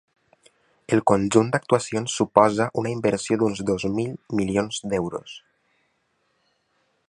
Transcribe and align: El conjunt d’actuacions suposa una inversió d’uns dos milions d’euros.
El 0.95 1.01
conjunt 1.11 1.51
d’actuacions 1.55 2.15
suposa 2.21 2.67
una 2.83 2.93
inversió 2.95 3.37
d’uns 3.43 3.63
dos 3.69 3.87
milions 4.41 4.81
d’euros. 4.95 5.37